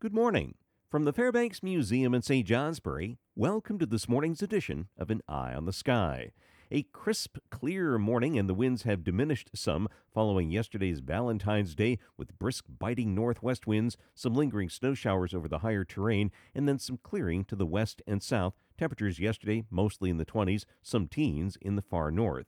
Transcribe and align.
Good 0.00 0.14
morning. 0.14 0.54
From 0.92 1.06
the 1.06 1.12
Fairbanks 1.12 1.60
Museum 1.60 2.14
in 2.14 2.22
St. 2.22 2.46
Johnsbury, 2.46 3.18
welcome 3.34 3.80
to 3.80 3.84
this 3.84 4.08
morning's 4.08 4.42
edition 4.42 4.86
of 4.96 5.10
An 5.10 5.22
Eye 5.26 5.52
on 5.52 5.64
the 5.64 5.72
Sky. 5.72 6.30
A 6.70 6.84
crisp, 6.84 7.38
clear 7.50 7.98
morning, 7.98 8.38
and 8.38 8.48
the 8.48 8.54
winds 8.54 8.84
have 8.84 9.02
diminished 9.02 9.50
some 9.56 9.88
following 10.14 10.52
yesterday's 10.52 11.00
Valentine's 11.00 11.74
Day 11.74 11.98
with 12.16 12.38
brisk, 12.38 12.66
biting 12.78 13.12
northwest 13.12 13.66
winds, 13.66 13.96
some 14.14 14.36
lingering 14.36 14.68
snow 14.68 14.94
showers 14.94 15.34
over 15.34 15.48
the 15.48 15.58
higher 15.58 15.84
terrain, 15.84 16.30
and 16.54 16.68
then 16.68 16.78
some 16.78 17.00
clearing 17.02 17.44
to 17.46 17.56
the 17.56 17.66
west 17.66 18.00
and 18.06 18.22
south. 18.22 18.54
Temperatures 18.78 19.18
yesterday 19.18 19.64
mostly 19.68 20.10
in 20.10 20.18
the 20.18 20.24
20s, 20.24 20.64
some 20.80 21.08
teens 21.08 21.58
in 21.60 21.74
the 21.74 21.82
far 21.82 22.12
north. 22.12 22.46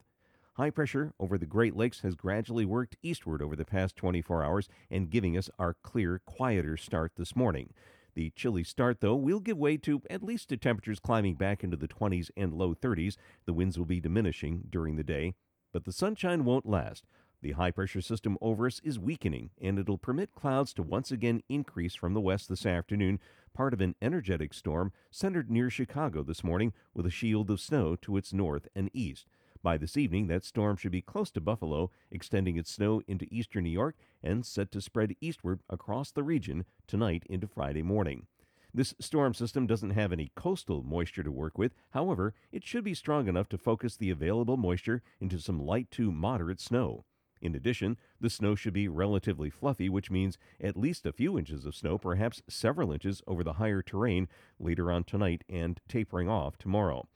High 0.61 0.69
pressure 0.69 1.11
over 1.19 1.39
the 1.39 1.47
Great 1.47 1.75
Lakes 1.75 2.01
has 2.01 2.13
gradually 2.13 2.65
worked 2.65 2.95
eastward 3.01 3.41
over 3.41 3.55
the 3.55 3.65
past 3.65 3.95
24 3.95 4.43
hours 4.43 4.69
and 4.91 5.09
giving 5.09 5.35
us 5.35 5.49
our 5.57 5.73
clear, 5.73 6.21
quieter 6.27 6.77
start 6.77 7.13
this 7.17 7.35
morning. 7.35 7.73
The 8.13 8.29
chilly 8.35 8.63
start, 8.63 9.01
though, 9.01 9.15
will 9.15 9.39
give 9.39 9.57
way 9.57 9.77
to 9.77 10.03
at 10.07 10.21
least 10.21 10.49
to 10.49 10.57
temperatures 10.57 10.99
climbing 10.99 11.33
back 11.33 11.63
into 11.63 11.77
the 11.77 11.87
20s 11.87 12.29
and 12.37 12.53
low 12.53 12.75
30s. 12.75 13.15
The 13.47 13.53
winds 13.53 13.79
will 13.79 13.87
be 13.87 13.99
diminishing 13.99 14.65
during 14.69 14.97
the 14.97 15.03
day, 15.03 15.33
but 15.73 15.85
the 15.85 15.91
sunshine 15.91 16.45
won't 16.45 16.69
last. 16.69 17.05
The 17.41 17.53
high 17.53 17.71
pressure 17.71 18.01
system 18.01 18.37
over 18.39 18.67
us 18.67 18.79
is 18.83 18.99
weakening, 18.99 19.49
and 19.59 19.79
it'll 19.79 19.97
permit 19.97 20.35
clouds 20.35 20.75
to 20.75 20.83
once 20.83 21.09
again 21.09 21.41
increase 21.49 21.95
from 21.95 22.13
the 22.13 22.21
west 22.21 22.49
this 22.49 22.67
afternoon, 22.67 23.19
part 23.55 23.73
of 23.73 23.81
an 23.81 23.95
energetic 23.99 24.53
storm 24.53 24.91
centered 25.09 25.49
near 25.49 25.71
Chicago 25.71 26.21
this 26.21 26.43
morning 26.43 26.71
with 26.93 27.07
a 27.07 27.09
shield 27.09 27.49
of 27.49 27.59
snow 27.59 27.95
to 27.95 28.15
its 28.15 28.31
north 28.31 28.67
and 28.75 28.91
east. 28.93 29.25
By 29.63 29.77
this 29.77 29.95
evening, 29.95 30.25
that 30.27 30.43
storm 30.43 30.75
should 30.75 30.91
be 30.91 31.03
close 31.03 31.29
to 31.31 31.41
Buffalo, 31.41 31.91
extending 32.09 32.57
its 32.57 32.71
snow 32.71 33.01
into 33.07 33.27
eastern 33.29 33.63
New 33.65 33.69
York 33.69 33.95
and 34.23 34.43
set 34.43 34.71
to 34.71 34.81
spread 34.81 35.15
eastward 35.21 35.61
across 35.69 36.11
the 36.11 36.23
region 36.23 36.65
tonight 36.87 37.23
into 37.29 37.47
Friday 37.47 37.83
morning. 37.83 38.25
This 38.73 38.95
storm 38.99 39.35
system 39.35 39.67
doesn't 39.67 39.91
have 39.91 40.11
any 40.11 40.31
coastal 40.33 40.81
moisture 40.81 41.21
to 41.21 41.31
work 41.31 41.59
with. 41.59 41.75
However, 41.91 42.33
it 42.51 42.63
should 42.63 42.83
be 42.83 42.95
strong 42.95 43.27
enough 43.27 43.49
to 43.49 43.57
focus 43.57 43.95
the 43.97 44.09
available 44.09 44.57
moisture 44.57 45.03
into 45.19 45.39
some 45.39 45.59
light 45.59 45.91
to 45.91 46.11
moderate 46.11 46.59
snow. 46.59 47.05
In 47.39 47.53
addition, 47.53 47.97
the 48.19 48.29
snow 48.29 48.55
should 48.55 48.73
be 48.73 48.87
relatively 48.87 49.49
fluffy, 49.49 49.89
which 49.89 50.09
means 50.09 50.37
at 50.59 50.77
least 50.77 51.05
a 51.05 51.11
few 51.11 51.37
inches 51.37 51.65
of 51.65 51.75
snow, 51.75 51.97
perhaps 51.97 52.41
several 52.47 52.91
inches 52.91 53.21
over 53.27 53.43
the 53.43 53.53
higher 53.53 53.81
terrain 53.81 54.27
later 54.59 54.91
on 54.91 55.03
tonight 55.03 55.43
and 55.49 55.81
tapering 55.87 56.29
off 56.29 56.57
tomorrow. 56.57 57.07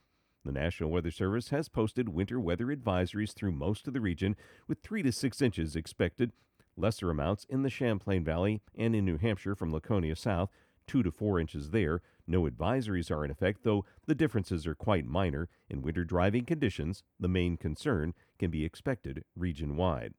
The 0.46 0.52
National 0.52 0.92
Weather 0.92 1.10
Service 1.10 1.50
has 1.50 1.70
posted 1.70 2.08
winter 2.08 2.40
weather 2.40 2.68
advisories 2.68 3.34
through 3.34 3.54
most 3.54 3.88
of 3.88 3.94
the 3.94 4.00
region, 4.00 4.36
with 4.68 4.78
3 4.84 5.02
to 5.02 5.12
6 5.12 5.42
inches 5.42 5.76
expected. 5.76 6.34
Lesser 6.78 7.10
amounts 7.10 7.48
in 7.50 7.64
the 7.64 7.70
Champlain 7.72 8.24
Valley 8.24 8.62
and 8.78 8.96
in 8.96 9.06
New 9.06 9.18
Hampshire 9.18 9.56
from 9.56 9.74
Laconia 9.74 10.16
south, 10.16 10.52
2 10.86 11.02
to 11.02 11.10
4 11.10 11.40
inches 11.40 11.72
there. 11.72 12.04
No 12.28 12.44
advisories 12.44 13.10
are 13.10 13.26
in 13.26 13.32
effect, 13.32 13.64
though 13.64 13.86
the 14.06 14.14
differences 14.14 14.68
are 14.68 14.76
quite 14.76 15.08
minor. 15.08 15.50
In 15.68 15.82
winter 15.82 16.04
driving 16.04 16.46
conditions, 16.46 17.02
the 17.20 17.28
main 17.28 17.58
concern 17.58 18.14
can 18.38 18.52
be 18.52 18.64
expected 18.64 19.24
region 19.36 19.76
wide. 19.76 20.14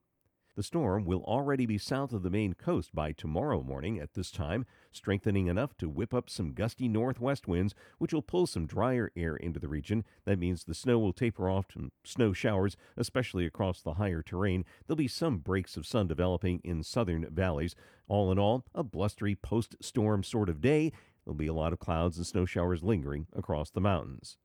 The 0.57 0.63
storm 0.63 1.05
will 1.05 1.23
already 1.25 1.67
be 1.67 1.77
south 1.77 2.15
of 2.15 2.23
the 2.23 2.31
Maine 2.31 2.55
coast 2.55 2.95
by 2.95 3.13
tomorrow 3.13 3.63
morning 3.63 3.99
at 3.99 4.15
this 4.15 4.31
time, 4.31 4.65
strengthening 4.91 5.49
enough 5.49 5.77
to 5.77 5.89
whip 5.91 6.15
up 6.15 6.31
some 6.31 6.55
gusty 6.55 6.89
northwest 6.89 7.47
winds, 7.47 7.75
which 7.99 8.15
will 8.15 8.23
pull 8.23 8.47
some 8.47 8.67
drier 8.67 9.13
air 9.15 9.37
into 9.37 9.61
the 9.61 9.69
region. 9.69 10.03
That 10.25 10.39
means 10.39 10.65
the 10.65 10.75
snow 10.75 10.99
will 10.99 11.13
taper 11.13 11.51
off 11.51 11.69
to 11.69 11.93
snow 12.05 12.33
showers, 12.33 12.75
especially 12.97 13.45
across 13.45 13.83
the 13.83 13.95
higher 13.95 14.23
terrain. 14.23 14.65
There'll 14.87 14.97
be 14.97 15.09
some 15.09 15.41
breaks 15.41 15.77
of 15.77 15.87
sun 15.87 16.07
developing 16.07 16.63
in 16.65 16.83
southern 16.83 17.29
valleys. 17.31 17.77
All 18.09 18.33
in 18.33 18.39
all, 18.39 18.65
a 18.75 18.83
blustery 18.83 19.35
post 19.35 19.77
storm 19.83 20.23
sort 20.23 20.49
of 20.49 20.63
day. 20.63 20.91
There'll 21.27 21.37
be 21.37 21.49
a 21.49 21.53
lot 21.53 21.75
of 21.75 21.81
clouds 21.81 22.17
and 22.17 22.27
snow 22.27 22.47
showers 22.47 22.83
lingering 22.83 23.27
across 23.37 23.69
the 23.69 23.83
mountains. 23.83 24.39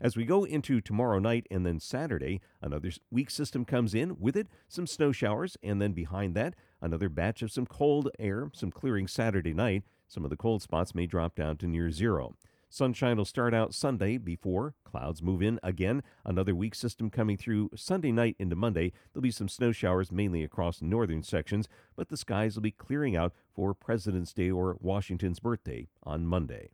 As 0.00 0.16
we 0.16 0.24
go 0.24 0.44
into 0.44 0.80
tomorrow 0.80 1.18
night 1.18 1.46
and 1.50 1.64
then 1.64 1.80
Saturday, 1.80 2.42
another 2.60 2.90
weak 3.10 3.30
system 3.30 3.64
comes 3.64 3.94
in. 3.94 4.18
With 4.20 4.36
it, 4.36 4.48
some 4.68 4.86
snow 4.86 5.10
showers, 5.10 5.56
and 5.62 5.80
then 5.80 5.92
behind 5.92 6.34
that, 6.34 6.54
another 6.82 7.08
batch 7.08 7.40
of 7.40 7.50
some 7.50 7.66
cold 7.66 8.10
air, 8.18 8.50
some 8.52 8.70
clearing 8.70 9.08
Saturday 9.08 9.54
night. 9.54 9.84
Some 10.06 10.24
of 10.24 10.30
the 10.30 10.36
cold 10.36 10.62
spots 10.62 10.94
may 10.94 11.06
drop 11.06 11.34
down 11.34 11.56
to 11.58 11.66
near 11.66 11.90
zero. 11.90 12.36
Sunshine 12.68 13.16
will 13.16 13.24
start 13.24 13.54
out 13.54 13.72
Sunday 13.72 14.18
before 14.18 14.74
clouds 14.84 15.22
move 15.22 15.40
in 15.40 15.58
again. 15.62 16.02
Another 16.24 16.54
weak 16.54 16.74
system 16.74 17.08
coming 17.08 17.38
through 17.38 17.70
Sunday 17.74 18.12
night 18.12 18.36
into 18.38 18.56
Monday. 18.56 18.92
There'll 19.12 19.22
be 19.22 19.30
some 19.30 19.48
snow 19.48 19.72
showers 19.72 20.12
mainly 20.12 20.42
across 20.42 20.82
northern 20.82 21.22
sections, 21.22 21.68
but 21.96 22.08
the 22.08 22.16
skies 22.16 22.54
will 22.54 22.62
be 22.62 22.70
clearing 22.70 23.16
out 23.16 23.32
for 23.54 23.72
President's 23.72 24.34
Day 24.34 24.50
or 24.50 24.76
Washington's 24.80 25.40
birthday 25.40 25.88
on 26.02 26.26
Monday. 26.26 26.70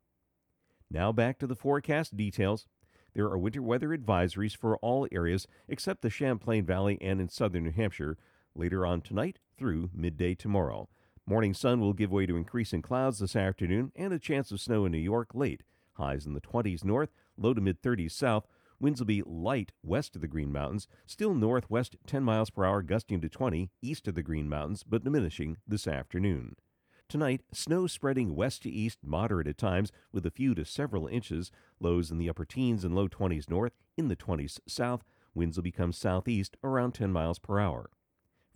Now 0.90 1.12
back 1.12 1.38
to 1.38 1.46
the 1.46 1.56
forecast 1.56 2.16
details. 2.16 2.66
There 3.14 3.26
are 3.26 3.36
winter 3.36 3.60
weather 3.60 3.90
advisories 3.90 4.56
for 4.56 4.78
all 4.78 5.06
areas 5.12 5.46
except 5.68 6.00
the 6.00 6.08
Champlain 6.08 6.64
Valley 6.64 6.96
and 7.00 7.20
in 7.20 7.28
southern 7.28 7.64
New 7.64 7.72
Hampshire 7.72 8.16
later 8.54 8.86
on 8.86 9.02
tonight 9.02 9.38
through 9.58 9.90
midday 9.92 10.34
tomorrow. 10.34 10.88
Morning 11.26 11.52
sun 11.52 11.80
will 11.80 11.92
give 11.92 12.10
way 12.10 12.24
to 12.26 12.36
increasing 12.36 12.80
clouds 12.80 13.18
this 13.18 13.36
afternoon 13.36 13.92
and 13.94 14.12
a 14.12 14.18
chance 14.18 14.50
of 14.50 14.60
snow 14.60 14.86
in 14.86 14.92
New 14.92 14.98
York 14.98 15.34
late. 15.34 15.62
Highs 15.94 16.24
in 16.24 16.32
the 16.32 16.40
20s 16.40 16.84
north, 16.84 17.10
low 17.36 17.52
to 17.52 17.60
mid 17.60 17.82
30s 17.82 18.12
south. 18.12 18.46
Winds 18.80 18.98
will 18.98 19.06
be 19.06 19.22
light 19.24 19.72
west 19.82 20.16
of 20.16 20.22
the 20.22 20.26
Green 20.26 20.50
Mountains, 20.50 20.88
still 21.06 21.34
northwest 21.34 21.96
10 22.06 22.24
miles 22.24 22.50
per 22.50 22.64
hour, 22.64 22.82
gusting 22.82 23.20
to 23.20 23.28
20 23.28 23.70
east 23.82 24.08
of 24.08 24.14
the 24.14 24.22
Green 24.22 24.48
Mountains, 24.48 24.82
but 24.82 25.04
diminishing 25.04 25.58
this 25.68 25.86
afternoon. 25.86 26.56
Tonight, 27.12 27.42
snow 27.52 27.86
spreading 27.86 28.34
west 28.34 28.62
to 28.62 28.70
east, 28.70 29.00
moderate 29.04 29.46
at 29.46 29.58
times, 29.58 29.92
with 30.12 30.24
a 30.24 30.30
few 30.30 30.54
to 30.54 30.64
several 30.64 31.06
inches. 31.06 31.50
Lows 31.78 32.10
in 32.10 32.16
the 32.16 32.30
upper 32.30 32.46
teens 32.46 32.84
and 32.84 32.94
low 32.94 33.06
20s 33.06 33.50
north, 33.50 33.74
in 33.98 34.08
the 34.08 34.16
20s 34.16 34.60
south. 34.66 35.04
Winds 35.34 35.58
will 35.58 35.62
become 35.62 35.92
southeast 35.92 36.56
around 36.64 36.92
10 36.92 37.12
miles 37.12 37.38
per 37.38 37.60
hour. 37.60 37.90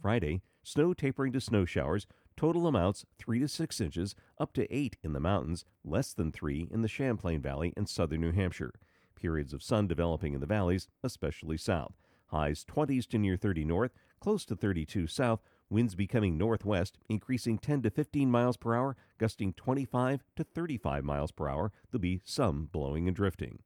Friday, 0.01 0.41
snow 0.63 0.95
tapering 0.95 1.35
to 1.35 1.41
snow 1.43 1.67
showers. 1.67 2.07
Total 2.35 2.67
amounts 2.67 3.05
3 3.19 3.41
to 3.41 3.47
6 3.47 3.79
inches, 3.79 4.15
up 4.41 4.55
to 4.55 4.75
8 4.75 4.97
in 5.03 5.13
the 5.13 5.21
mountains, 5.21 5.67
less 5.85 6.15
than 6.15 6.33
3 6.33 6.67
in 6.71 6.81
the 6.81 6.89
Champlain 6.89 7.43
Valley 7.43 7.75
and 7.77 7.87
southern 7.87 8.23
New 8.23 8.33
Hampshire. 8.33 8.73
Periods 9.17 9.53
of 9.53 9.63
sun 9.63 9.87
developing 9.87 10.33
in 10.33 10.41
the 10.41 10.47
valleys, 10.47 10.89
especially 11.05 11.59
south. 11.59 11.93
Highs 12.29 12.65
20s 12.65 13.07
to 13.09 13.19
near 13.19 13.37
30 13.37 13.67
north, 13.67 13.93
close 14.19 14.47
to 14.47 14.57
32 14.57 15.09
south, 15.09 15.41
Winds 15.69 15.95
becoming 15.95 16.39
northwest, 16.39 16.99
increasing 17.09 17.59
10 17.59 17.83
to 17.83 17.91
15 17.91 18.31
miles 18.31 18.57
per 18.57 18.75
hour, 18.75 18.97
gusting 19.19 19.53
25 19.53 20.23
to 20.37 20.45
35 20.45 21.05
miles 21.05 21.33
per 21.33 21.49
hour. 21.49 21.73
There'll 21.91 22.01
be 22.01 22.21
some 22.25 22.67
blowing 22.71 23.09
and 23.09 23.17
drifting. 23.17 23.61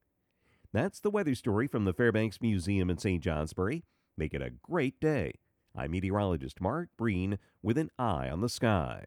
That's 0.73 0.99
the 0.99 1.11
weather 1.11 1.35
story 1.35 1.67
from 1.67 1.85
the 1.85 1.93
Fairbanks 1.93 2.41
Museum 2.41 2.89
in 2.89 2.97
St. 2.97 3.21
Johnsbury. 3.21 3.83
Make 4.17 4.33
it 4.33 4.41
a 4.41 4.49
great 4.49 4.99
day. 4.99 5.33
I'm 5.75 5.91
meteorologist 5.91 6.59
Mark 6.59 6.89
Breen 6.97 7.37
with 7.61 7.77
an 7.77 7.91
eye 7.99 8.29
on 8.29 8.41
the 8.41 8.49
sky. 8.49 9.05